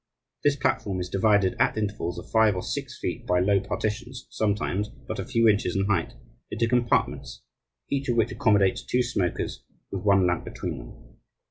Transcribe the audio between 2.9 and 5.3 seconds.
feet by low partitions, sometimes but a